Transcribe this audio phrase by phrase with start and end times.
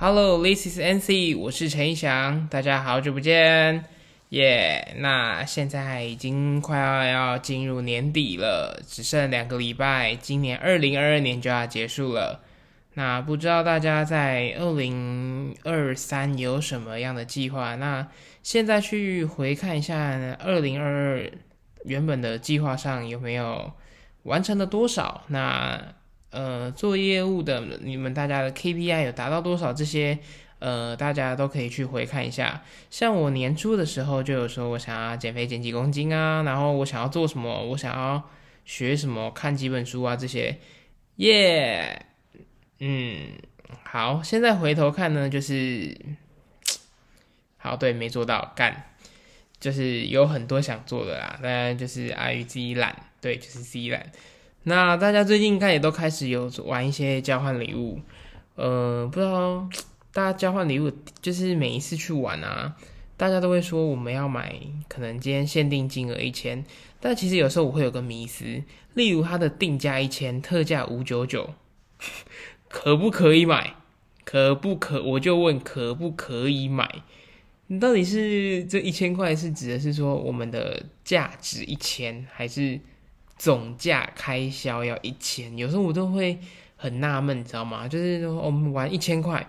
[0.00, 3.84] Hello, this is NC，我是陈一翔，大家好久不见，
[4.28, 4.94] 耶！
[4.98, 12.40] 那现在已经快要要进入年底了，只剩两个礼拜，今年二零二二年就要结束了。
[12.94, 17.74] 那不知道大家在二零二三有什么样的计划？
[17.74, 18.06] 那
[18.44, 21.30] 现在去回看一下二零二二
[21.84, 23.72] 原本的计划上有没有
[24.22, 25.24] 完成了多少？
[25.26, 25.82] 那
[26.30, 29.72] 呃，做业务的你们大家的 KPI 有达到多少？
[29.72, 30.18] 这些
[30.58, 32.62] 呃，大家都可以去回看一下。
[32.90, 38.28] 像我年初的时候就有说，我想要减肥减几公斤啊，然后我想要做什么，我想要
[38.64, 40.58] 学什么，看几本书啊这些。
[41.16, 42.06] 耶，
[42.80, 43.32] 嗯，
[43.84, 45.96] 好，现在回头看呢，就是
[47.56, 48.90] 好，对，没做到，干，
[49.58, 54.12] 就是有很多想做的啦，当然就是碍于自己懒，对，就是自己懒。
[54.68, 57.98] 那大家最近应该也都开始有玩一些交换礼物，
[58.54, 59.66] 呃，不知道
[60.12, 62.76] 大家交换礼物就是每一次去玩啊，
[63.16, 64.54] 大家都会说我们要买，
[64.86, 66.62] 可能今天限定金额一千，
[67.00, 68.44] 但其实有时候我会有个迷思，
[68.92, 71.54] 例如它的定价一千，特价五九九，
[72.68, 73.74] 可不可以买？
[74.26, 75.02] 可不可？
[75.02, 76.86] 我就问可不可以买？
[77.68, 82.78] 你到底是这一千块是指的是说我们的价值一千，还是？
[83.38, 86.36] 总价开销要一千，有时候我都会
[86.76, 87.86] 很纳闷，你知道吗？
[87.86, 89.48] 就是说我们玩一千块，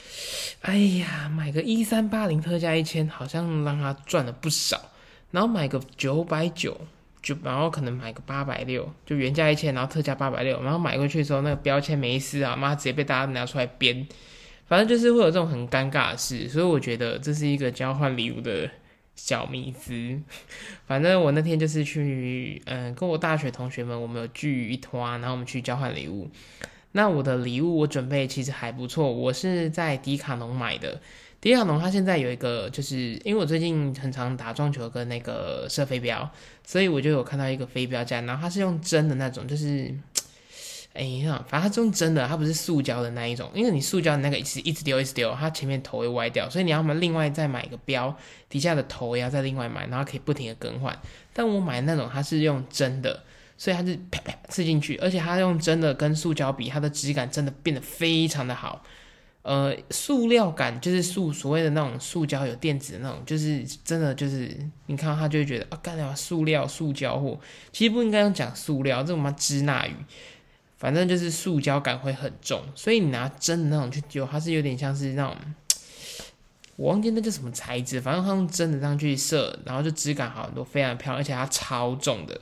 [0.60, 4.78] 哎呀，买个一三八零特价一千，好像让他赚了不少。
[5.30, 6.76] 然后买个九百九，
[7.22, 14.06] 就然后可能买个八百六，就原价一千，然后特价八百六，然后买过去的时候那个标签没撕啊，妈直接被大家拿出来编，
[14.66, 16.48] 反正就是会有这种很尴尬的事。
[16.48, 18.70] 所以我觉得这是一个交换礼物的。
[19.22, 20.18] 小迷思，
[20.88, 26.28] 反正我那天就是去，嗯，跟我大学同学们，我们有聚一团，然后我们去交换礼物。
[26.92, 31.00] 那我的礼物我准备其实还不错，我是在迪卡侬买的。
[31.40, 36.28] 迪卡侬它现在有一个，就是因为我最近很常打撞球跟那个射飞镖，
[36.64, 39.94] 所以我就有看到一个飞镖架，然后它是用真的那种，就是。
[41.00, 43.50] 哎呀，反正它是用真的，它不是塑胶的那一种。
[43.54, 48.14] 因为你塑胶的那个是一直丢一直丢，它前面头会歪掉，所以你要么另外再买一个标，
[48.50, 50.94] 底下的头也要再另外买，然后可以不停的更换。
[51.32, 53.22] 但我买那种它是用真的，
[53.56, 58.84] 所以它是啪啪刺进去，而且它用真的跟塑胶比，它的质感真的变得非常的好。
[59.40, 67.40] 呃，塑料感就是塑所谓的那种塑胶有电子的那种，就是真的就是你看到它就会觉得啊，干了塑料塑胶货，
[67.72, 69.94] 其实不应该用讲塑料，这种嘛支那语。
[70.80, 75.36] 反正就是塑胶感会很重，所以你拿真的那种去丢，它是有点像是那种，
[76.76, 82.40] 我忘记那叫什么材质，反正它用真的这样去射，然后就质感好很多，非常漂亮，而且它超重的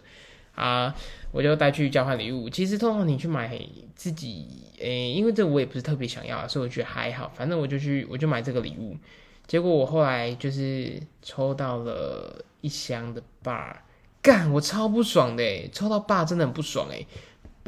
[0.54, 0.94] 啊！
[1.32, 2.48] 我就带去交换礼物。
[2.48, 3.60] 其实通常你去买
[3.96, 4.46] 自己，
[4.78, 7.30] 诶，因为这我也不是特别想要，所以我觉得还好。
[7.34, 8.96] 反正我就去，我就买这个礼物。
[9.48, 13.82] 结果我后来就是抽到了一箱的爸，
[14.22, 17.04] 干，我超不爽的，抽到爸真的很不爽诶。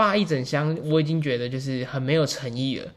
[0.01, 2.91] 爸一整箱，我已经觉得就是很没有诚意了。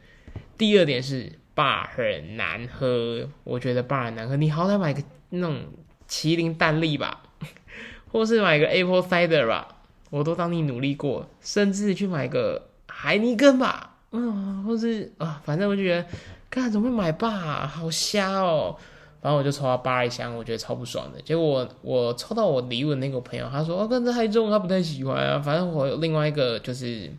[0.56, 4.36] 第二点是爸很难喝，我觉得爸很难喝。
[4.36, 5.66] 你好歹买个那种
[6.08, 7.20] 麒麟蛋力吧，
[8.10, 9.68] 或是买个 Apple Cider 吧，
[10.08, 11.28] 我都当你努力过。
[11.42, 16.06] 甚至去买个海尼根吧，嗯，或是啊，反正我就觉得，
[16.48, 18.78] 干怎么会买爸，好瞎哦。
[19.24, 21.18] 然后我就抽到八一箱，我觉得超不爽的。
[21.22, 27.10] 结果我抽到我礼物的那个朋友，他说：“哦，跟这太重，他不太喜欢啊。”反正我有另外一个就是，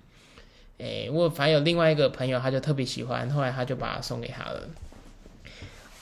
[0.78, 4.62] 诶，我反正有另外一个朋友，他就特别喜欢，后来他就把它送给他了。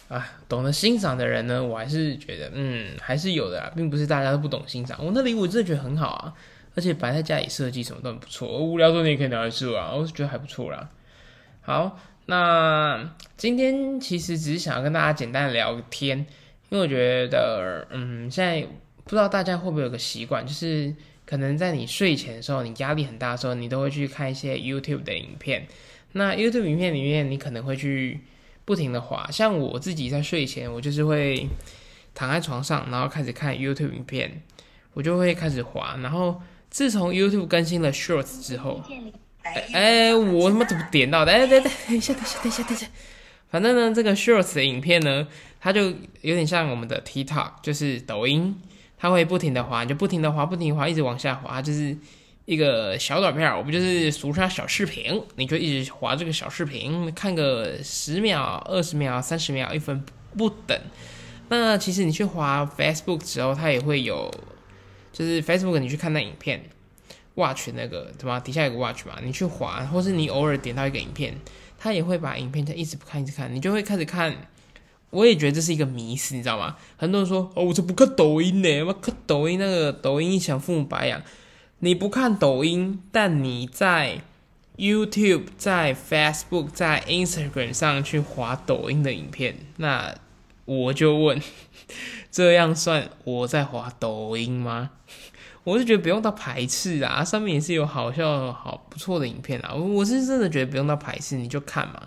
[0.09, 4.99] 啊，懂得欣赏的人呢，我还是觉得，嗯，还是有的啊，并不是大家都不懂欣赏。
[5.01, 6.33] 我那礼物真的觉得很好啊，
[6.75, 8.59] 而且摆在家里设计什么都很不错。
[8.59, 10.89] 无聊时候你也可以拿来设啊，我是觉得还不错啦。
[11.61, 11.97] 好。
[12.25, 16.17] 那今天其实只是想要跟大家简单的聊天，
[16.69, 18.65] 因为我觉得，嗯，现在
[19.03, 20.95] 不知道大家会不会有个习惯，就是
[21.25, 25.67] 可能在你睡前的时候，你压力很大的时候，你都会去看一些 YouTube 的影片。
[26.13, 28.21] 那 YouTube 影片里面，你可能会去
[28.63, 29.29] 不停的滑。
[29.29, 31.47] 像我自己在睡前，我就是会
[32.15, 34.41] 躺在床上，然后开始看 YouTube 影片，
[34.93, 35.97] 我就会开始滑。
[36.01, 38.81] 然后自从 YouTube 更新了 Shorts 之后。
[39.43, 41.31] 哎，我他妈怎么点到的？
[41.31, 42.87] 哎，等等等一下，等一下，等一下，等一下。
[43.49, 45.27] 反正呢，这个 Shorts 的影片呢，
[45.59, 48.59] 它就有点像我们的 TikTok，就是抖音，
[48.97, 51.95] 它会不停的滑，就不停的滑，不停的滑，一直往下滑，就是
[52.45, 53.55] 一个小短片。
[53.55, 60.03] 我们就是俗称小视频，你就一直滑这个小视频，看个十秒、二十秒、三十秒、一分
[60.35, 60.79] 不等。
[61.49, 64.33] 那其实你去滑 Facebook 之后，它也会有，
[65.11, 66.63] 就是 Facebook 你去看那影片。
[67.35, 68.39] Watch 那个对吧？
[68.39, 71.35] 底下有个 watch 嘛，你去滑，或是你偶尔点到一个影片，
[71.77, 74.35] 他也会把影片再一直不看一直看，你就会开始看。
[75.09, 76.75] 我也觉得这是一个迷思，你知道吗？
[76.97, 81.21] 很多人说哦，我这不看抖音呢，我看抖音那个抖音想父母白养。
[81.79, 84.21] 你不看抖音，但你在
[84.77, 90.15] YouTube、在 Facebook、在 Instagram 上去滑抖音的影片，那
[90.65, 91.39] 我就问，
[92.31, 94.89] 这样算我在滑抖音吗？
[95.63, 99.73] 我是觉得不用到排斥啊，上面也是有好笑、好不错的影片啊。
[99.73, 102.01] 我是真的觉得不用到排斥，你就看嘛。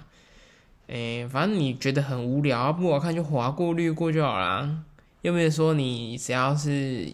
[0.88, 4.84] 哎，反正你觉得很无聊不好看就划过滤过就好啦。
[5.22, 7.10] 又没有说你只要是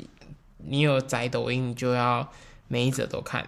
[0.58, 2.28] 你有载抖音，你就要
[2.68, 3.46] 每一则都看。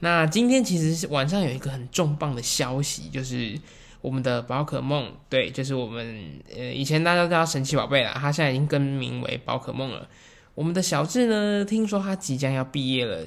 [0.00, 3.58] 那今天其实是晚上有一个很重磅的消息，就是
[4.00, 6.24] 我们的宝可梦，对，就是我们
[6.56, 10.08] 呃以前大家都叫神奇宝贝啦，它现在已经更名为宝可梦了。
[10.54, 13.26] 我们的小智呢，听说他即将要毕业了。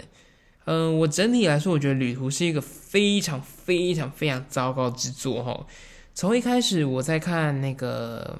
[0.66, 5.66] 嗯，我整体来说，我觉得旅途是一个非常非常非常糟糕之作哈。
[6.14, 8.38] 从一开始我在看那个，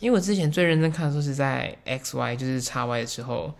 [0.00, 3.54] 因为我之前最认真看的时候是在 X Y 就是 X Y 的时候，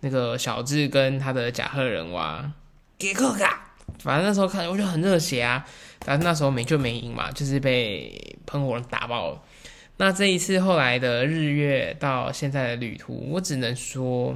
[0.00, 2.52] 那个小智跟他的甲贺人蛙
[2.98, 5.64] 给克卡，反正那时候看我就很热血啊。
[6.04, 9.42] 但是那时候没就没赢嘛，就是被喷火人打爆。
[9.98, 14.34] 那这一次后来的日月到现在的旅途，我只能说，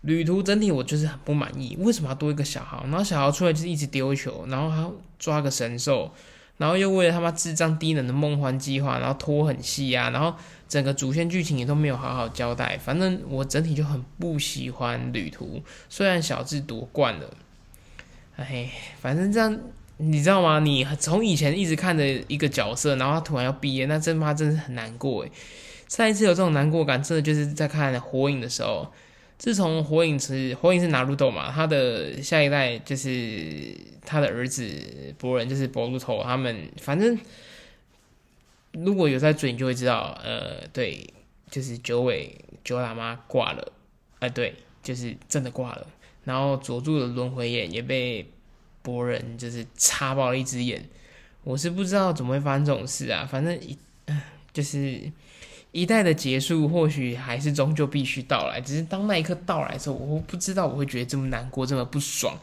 [0.00, 1.76] 旅途整体我就是很不满意。
[1.78, 2.82] 为什么要多一个小号？
[2.88, 6.12] 然后小号出来就是一直丢球，然后还抓个神兽，
[6.56, 10.34] 然后又为了他妈智障低能的梦幻计划，然后拖很细啊，然后
[10.68, 12.76] 整个主线剧情也都没有好好交代。
[12.78, 15.62] 反正我整体就很不喜欢旅途。
[15.88, 17.36] 虽然小智夺冠了，
[18.36, 18.70] 哎，
[19.00, 19.60] 反正这样。
[20.02, 20.58] 你知道吗？
[20.60, 25.30] 你从以前一直看的一个角色，然后他突然要毕业，那真妈真是很难过诶。
[25.88, 28.90] 上一次有这种难过感，真的就是在看火影的时候。
[29.36, 33.74] 自从火影是火影是拿路斗嘛，他的下一代就是
[34.04, 34.70] 他的儿子
[35.18, 36.70] 博人，就是博路头他们。
[36.78, 37.18] 反正
[38.72, 41.08] 如果有在追，你就会知道，呃，对，
[41.50, 43.72] 就是九尾九喇嘛挂了，
[44.20, 45.86] 哎，对，就是真的挂了。
[46.24, 48.26] 然后佐助的轮回眼也被。
[48.82, 50.82] 博人就是插爆了一只眼，
[51.44, 53.28] 我是不知道怎么会发生这种事啊！
[53.30, 53.76] 反正一，
[54.52, 55.10] 就是
[55.72, 58.60] 一代的结束，或许还是终究必须到来。
[58.60, 62.34] 只是当那一刻到来的时候，我不知道我会觉得这么难过，这么不爽。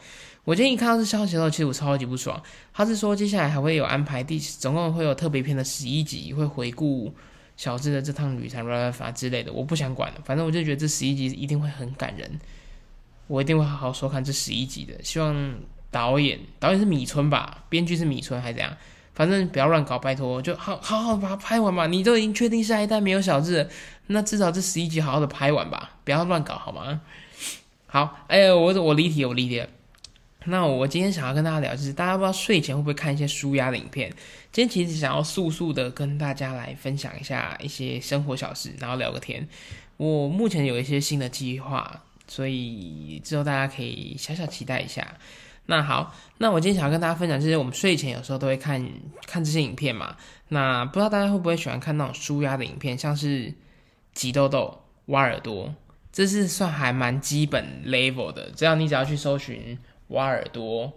[0.43, 2.41] 我今天一看到这消息的时候，其实我超级不爽。
[2.71, 7.13] 他是说接下来还会有安排第，总共会有特别篇的十一集，会回顾
[7.57, 9.51] 小智的这趟旅程、拉法之类的。
[9.51, 12.39] 我不想管了，反正我就觉得这十一集一定会很感人，
[13.27, 14.93] 我一定会好好收看这十一集的。
[15.03, 15.53] 希望。
[15.91, 17.63] 导演，导演是米村吧？
[17.69, 18.75] 编剧是米村还是怎样？
[19.13, 21.87] 反正不要乱搞，拜托，就好好好把它拍完嘛。
[21.87, 23.67] 你都已经确定下一代没有小智，
[24.07, 27.01] 那至少这十一集好好的拍完吧，不要乱搞好吗？
[27.87, 29.65] 好，哎，我我离题，我离题。
[30.45, 34.09] 那我今天想要跟大家聊，就是大家不知道睡前会不会看一些舒压的影片？
[34.51, 39.47] 今天其实想要速速的跟大家来分享一下一些生活小事，然后聊个天。
[39.97, 45.05] 我目前有一些新的计划，所以之后大家可以小小期待一下。
[45.69, 48.83] 那好，那我今天想要跟大家分享，就是我们睡前有时候都会看
[49.25, 50.15] 看这些影片嘛。
[50.47, 53.53] 那不知道大家会不会喜欢看那种舒压的影片，像是
[54.13, 55.75] 挤痘痘、挖耳朵，
[56.13, 58.49] 这是算还蛮基本 level 的。
[58.51, 59.77] 只要你只要去搜寻
[60.07, 60.93] 挖耳朵，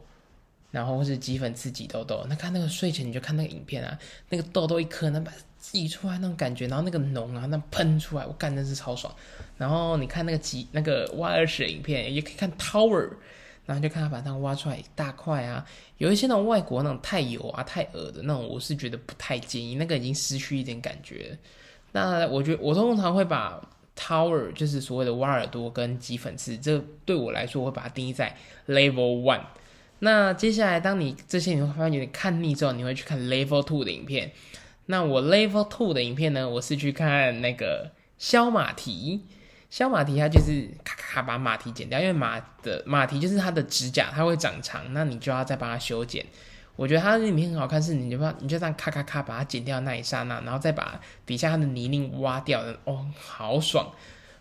[0.70, 9.12] 然后或是挤粉刺、挤痘痘，那看那个睡前你就看那个影片啊，那个痘痘一颗，那把挤出来那种感觉，然后那个脓啊，那喷出来，我干真是超爽。
[9.58, 13.10] 然后你看那个挤那个挖耳屎的影片，也可以看 Tower。
[13.70, 15.64] 然后就看他把它挖出来一大块啊，
[15.98, 21.38] 有一些那种外国那种太油啊、太恶的那种，我是觉得不太建议，那个已经失去一点感觉。
[21.92, 23.62] 那我觉得我通常会把
[23.96, 28.36] tower 就是所谓的挖耳朵跟挤粉刺，这对我来说我会把它定义在
[28.66, 29.42] level one。
[30.00, 34.32] 那接下来当你这些你会发现有点看腻之后，你会去看 level two 的影片。
[34.86, 39.26] 那我 level two 的影片呢，我是去看那个削马蹄。
[39.70, 46.26] 削马蹄，它就是咔咔把马蹄剪掉，因为马的马蹄就是它的指甲，它会长长，那你就要再帮它修剪。
[46.76, 53.92] 我觉得它里面很好看，是你就把你就这样咔咔咔把它剪掉那一刹那，然后再把底下它的泥泞挖掉的，哦，好爽！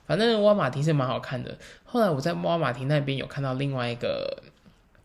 [0.07, 1.55] 反正挖马蹄是蛮好看的。
[1.83, 4.41] 后来我在挖马蹄那边有看到另外一个，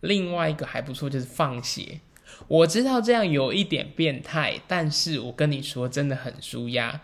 [0.00, 2.00] 另外一个还不错，就是放血。
[2.48, 7.00] 我知道这样有一点变态，但是我跟你说，真的很舒压。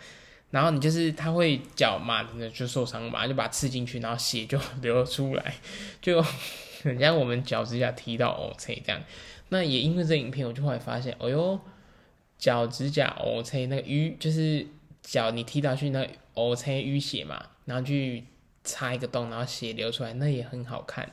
[0.50, 5.54] 然后你就是他会脚嘛，就受伤嘛，就把刺进去，然后血就流出来，
[6.00, 6.20] 就
[6.82, 9.00] 很像我们脚趾甲踢到 O C 这样。
[9.50, 11.60] 那也因为这影片，我就后来发现，哦哟，
[12.38, 14.66] 脚趾甲 O C 那个淤，就是
[15.02, 18.24] 脚你踢到去那 O C 淤血嘛，然后去
[18.64, 21.10] 插一个洞，然后血流出来，那也很好看。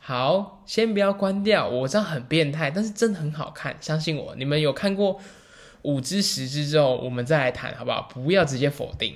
[0.00, 4.34] 好，先不要关掉，我知道很变态，但是真的很好看，相信我。
[4.36, 5.20] 你们有看过
[5.82, 8.08] 五只十只之后，我们再来谈好不好？
[8.12, 9.14] 不要直接否定。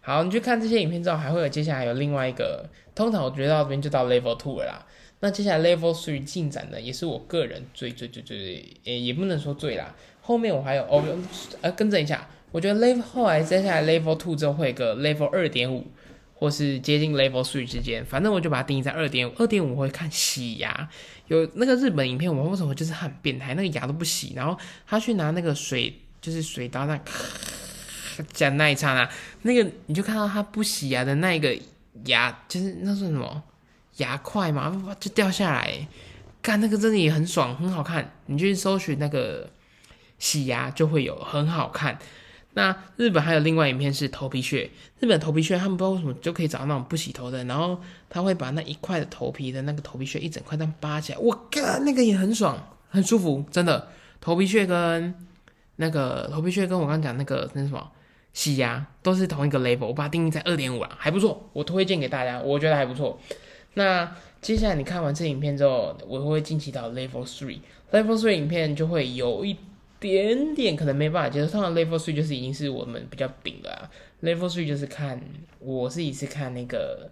[0.00, 4.86] 好，你去看这些影片之后，还会有接下来有另外一个，通常我觉得到这边就到 level two 了啦。
[5.20, 9.94] 那接下来 level three 进展呢，也是我个人最最最最，也也不能说最啦。
[10.20, 11.04] 后面我还有哦，
[11.60, 15.86] 呃，更正一下，我觉得 level 后来接下来 level two 之后会有个 level 二点五。
[16.40, 19.34] 或是接近 level three 之间，反正我就把它定义在二点五。
[19.36, 20.88] 二点五会看洗牙，
[21.28, 26.98] 有那个日本影片，我为什么就是很变态，那个牙都不洗，然后他去拿那个水，就是水刀那
[28.32, 29.10] 讲那一刹那，
[29.42, 31.54] 那个你就看到他不洗牙的那一个
[32.06, 33.42] 牙，就是那是什么
[33.98, 35.86] 牙块嘛，就掉下来，
[36.40, 38.14] 看那个真的也很爽，很好看。
[38.24, 39.50] 你去搜寻那个
[40.18, 41.98] 洗牙就会有很好看。
[42.54, 53.88] 那日本还有另外影片是头皮屑，日本头皮屑他们不知道为什么就可以找到那种不洗头的，然后他会把那一块的头皮的那个头皮屑一整块这样扒起来，我靠，那个也很爽，很舒服，真的。
[54.20, 55.14] 头皮屑跟
[55.76, 57.88] 那个头皮屑跟我刚讲那个那什么
[58.32, 63.16] 洗牙都是同一个 level，我把它定义在二点五了，还不错，我推荐给大家，我觉得还不错。
[63.74, 69.56] 那接下来你看完这影片之后，我会进行到 level three，level three 影片就会有一。
[70.00, 73.90] 点点可能没办法接受，通常 level three 就是已经是我们比较顶了啊。
[74.22, 75.20] level three 就是看，
[75.58, 77.10] 我自己是看那个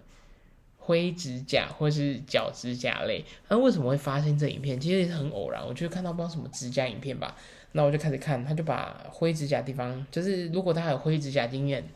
[0.77, 3.23] 灰指甲或是脚指甲类。
[3.47, 4.79] 那为什么会发现这影片？
[4.79, 7.35] 其实很偶然，我就看到不知道什么指甲影片吧，
[7.73, 11.87] 那我就开始看，他就把灰指甲地方，就是如果他有灰指甲经验。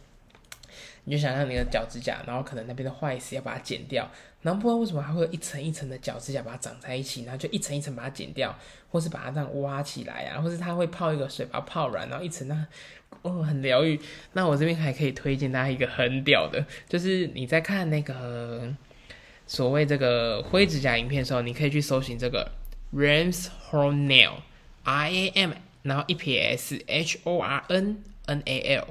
[1.05, 4.10] 你就想象你的脚指甲，然后可能那边的坏死要把它剪掉，
[4.41, 8.57] 然后不知道为什么还会有一层一层的脚指甲把它长在一起，然后就一层一层把它剪掉，
[8.89, 12.65] 或是把它这样挖起来啊，或是它会泡一个水把它泡软，然后一层那
[13.22, 14.00] 哦很疗愈。
[14.31, 18.74] 那我这边还可以推荐大家一个很屌的，就是你在看那个
[19.45, 22.50] 所谓这个灰指甲影片的时候，你可以去搜寻这个
[22.93, 24.36] Ram's Horn Nail
[24.83, 28.88] I A M，然后一撇 S H O R N N A L。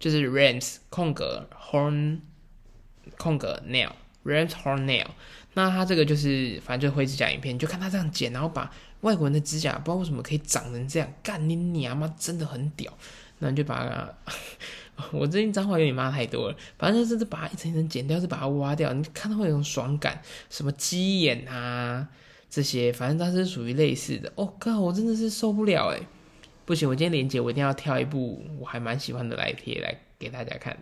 [0.00, 2.18] 就是 rams 空格 horn
[3.16, 3.92] 空格 nail
[4.24, 5.06] rams horn nail，
[5.54, 8.70] 那它这个就是反正就灰指甲影片，就看他这样剪，然后把
[9.02, 12.92] 外国人的指甲不知道为什么可以长成这样，干你娘妈真的很屌，
[13.38, 22.08] 那你就把它， 我最近脏话有点骂太多了，反正就是把它一层一层剪掉，是把它挖掉，你看到会有种爽感，什么鸡眼啊
[22.48, 26.00] 这些，反正它是属于类似的，哦靠，我真的是受不了哎。
[26.70, 30.78] 不行，我今天连接我一定要挑一部我还蛮喜欢的来贴来给大家看，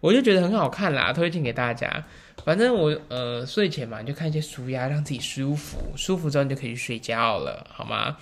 [0.00, 2.02] 我就觉得很好看啦，推荐给大家。
[2.42, 8.16] 反正我呃睡前嘛，就看一些舒压，让自己舒服，舒服之后你就可以去睡觉了，好吗？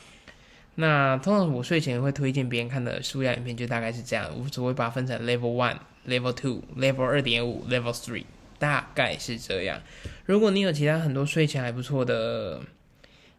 [0.74, 5.76] 那通常我睡前会推荐别人看的舒压影片，就大概是这样，我只会把它分成 level one、
[6.08, 8.24] level two、level 二点五、level three，
[8.58, 9.80] 大概是这样。
[10.24, 12.60] 如果你有其他很多睡前还不错的。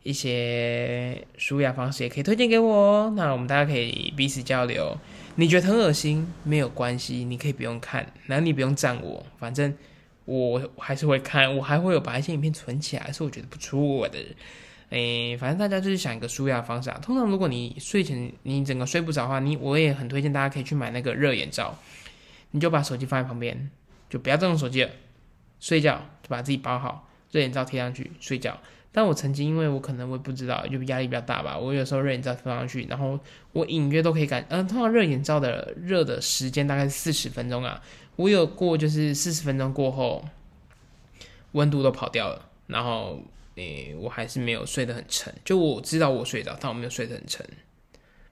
[0.06, 4.96] 一些舒压方式也可以推荐给我哦，那我们大家可以彼此交流。
[5.34, 9.76] 你觉得很恶心没有关系，你可以不用看，然后你不用赞我，反正
[10.26, 14.20] 我还是会看，我还会有把一些影片存起来，是我觉得不错的。
[14.92, 17.00] 诶，反正大家就是想一个舒压方式啊。
[17.02, 21.76] 通常如果你睡前你整个睡不着的话，你我也很推荐大家可以去买那个热眼罩，
[22.52, 23.72] 你就把手机放在旁边，
[24.08, 24.92] 就不要再用手机了，
[25.60, 28.56] 睡觉就把自己包好，热眼罩贴上去睡觉。
[28.96, 31.58] 但我曾经，因为我可能会不知道，就压力比较大吧。
[31.58, 33.20] 我有时候热眼罩放上去，然后
[33.52, 37.82] 我隐约都可以感，嗯，通常热眼罩的热的时间大概四十分钟啊。
[38.16, 40.24] 我有过，就是四十分钟过后，
[41.52, 43.20] 温度都跑掉了，然后
[43.56, 45.36] 诶，我还是没有睡得很沉。
[45.44, 47.46] 就我知道我睡着，但我没有睡得很沉。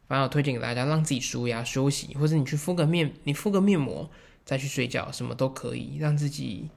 [0.07, 4.09] 反正我推荐给大家，让自己舒压休息，或者你去敷个面，你敷个面膜
[4.45, 6.69] 再去睡觉，什么都可以，让自己。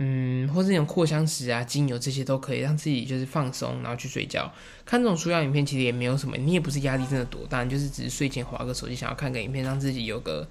[0.00, 4.52] 嗯，或是那种扩香石啊、精油这些都可以让自己就是放松，然后去睡觉。
[4.84, 10.48] 看这种舒压影片其实也没有什么，你也不是压力真的多大，就是只是睡前划个手机，想要看个影片，让自己有个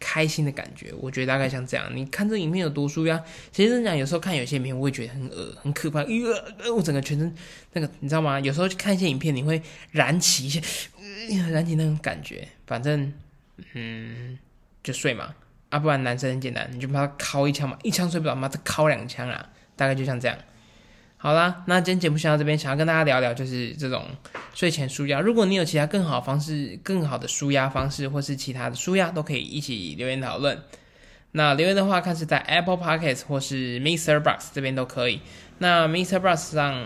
[0.00, 0.92] 开心的感觉。
[0.98, 1.88] 我觉得大概像这样。
[1.94, 3.22] 你看这影片有多舒压？
[3.52, 7.32] 其实讲有时候看有些影片，我会觉得很恶、很可怕，呃，我整个全身
[7.74, 8.40] 那个你知道吗？
[8.40, 9.62] 有时候看一些影片，你会
[9.92, 10.60] 燃起一些，
[11.52, 12.48] 燃起那种感觉。
[12.66, 13.12] 反正，
[13.74, 14.36] 嗯，
[14.82, 15.32] 就睡嘛。
[15.70, 20.36] 啊，不然男生很简单，你就把他敲一枪嘛，一枪睡不着，妈再敲两枪啊，大概就像这样。
[21.20, 24.04] 好啦，那今天节目先到这边，想要跟大家聊聊就是这种
[24.54, 25.20] 睡前舒压。
[25.20, 30.62] 如果你有其他更好方式、更好的舒压方式，或是其他的舒压，都可以一起留言讨论。
[31.32, 34.20] 那留言的话，看是在 Apple Podcast 或是 Mr.
[34.20, 35.20] Box 这边都可以。
[35.58, 36.20] 那 Mr.
[36.20, 36.84] Box 上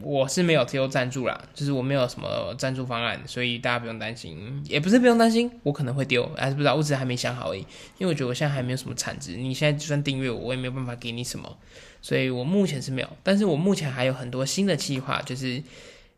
[0.00, 7.60] 我是没有丢赞助啦，就是我没有什么赞助方案，所以大家不用担心，也不是不用担心，我可能会丢，还是不知道，我只是还没想好而已。
[7.98, 11.56] 因为我觉得我现在还没有什么产值，你现在就算订阅我，我也没有办法给你什么，
[12.00, 13.08] 所以我目前是没有。
[13.22, 15.62] 但是我目前还有很多新的计划，就是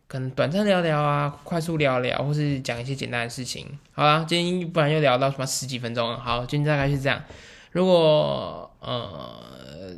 [0.07, 3.67] 可能短暂聊聊啊，快速聊聊，或是讲一些简单的事情。
[3.93, 6.17] 好啦，今天不然又聊到什么十几分钟。
[6.17, 7.23] 好，今天大概是这样。
[7.73, 9.95] 如果呃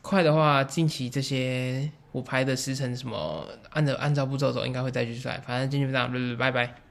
[0.00, 1.90] 快的话，近期这些。
[2.12, 5.38] 我拍的时辰什么，按照按照步骤走，应该会再去出来。
[5.38, 6.87] 反正今天就这样，拜拜。